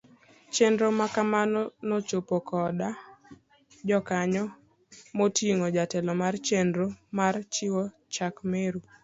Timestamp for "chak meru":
8.13-8.79